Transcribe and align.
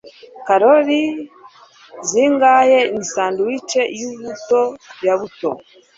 Kalori 0.47 1.01
zingahe 2.09 2.79
ni 2.95 3.05
sandwich 3.11 3.73
ya 3.91 4.13
buto 4.25 4.61
ya 5.05 5.13
buto? 5.19 5.51